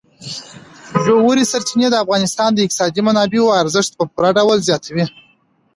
ژورې 1.03 1.43
سرچینې 1.51 1.87
د 1.91 1.95
افغانستان 2.03 2.49
د 2.53 2.59
اقتصادي 2.65 3.01
منابعو 3.07 3.55
ارزښت 3.61 3.91
په 3.95 4.03
پوره 4.11 4.31
ډول 4.37 4.57
زیاتوي. 4.67 5.05